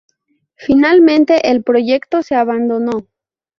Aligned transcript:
Finalmente, 0.55 1.47
el 1.51 1.61
proyecto 1.61 2.23
se 2.23 2.33
abandonó. 2.33 3.05